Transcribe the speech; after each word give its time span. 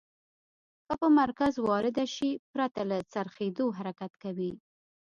که 0.85 0.93
په 1.01 1.07
مرکز 1.19 1.53
وارده 1.67 2.05
شي 2.15 2.29
پرته 2.51 2.81
له 2.89 2.97
څرخیدو 3.13 3.65
حرکت 3.77 4.11
کوي. 4.23 4.51